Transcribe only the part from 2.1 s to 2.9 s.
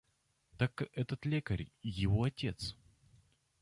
отец.